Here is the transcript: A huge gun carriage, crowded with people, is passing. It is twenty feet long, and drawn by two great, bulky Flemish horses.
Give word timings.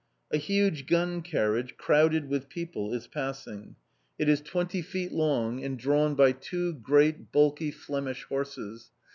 A 0.31 0.37
huge 0.37 0.87
gun 0.87 1.21
carriage, 1.21 1.77
crowded 1.77 2.27
with 2.27 2.49
people, 2.49 2.91
is 2.91 3.05
passing. 3.05 3.75
It 4.17 4.27
is 4.29 4.41
twenty 4.41 4.81
feet 4.81 5.11
long, 5.11 5.63
and 5.63 5.77
drawn 5.77 6.15
by 6.15 6.31
two 6.31 6.73
great, 6.73 7.31
bulky 7.31 7.69
Flemish 7.69 8.23
horses. 8.23 8.89